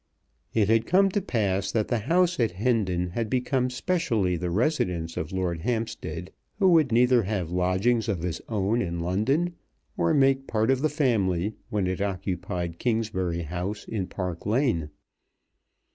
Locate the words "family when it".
10.89-12.01